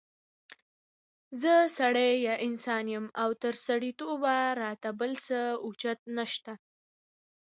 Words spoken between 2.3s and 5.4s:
انسان يم او تر سړیتوبه را ته بل څه